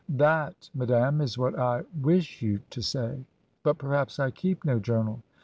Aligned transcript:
That, 0.09 0.71
madam, 0.73 1.21
is 1.21 1.37
what 1.37 1.59
I 1.59 1.83
tmsh 2.01 2.41
you 2.41 2.61
to 2.71 2.81
say.' 2.81 3.23
'But 3.61 3.77
perhaps 3.77 4.17
I 4.17 4.31
keep 4.31 4.65
no 4.65 4.79
journal.' 4.79 5.21